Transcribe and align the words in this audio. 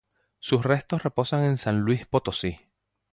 Sus 0.39 0.63
restos 0.65 1.03
reposan 1.03 1.43
en 1.45 1.57
San 1.57 1.81
Luis 1.81 2.07
Potosí. 2.07 2.57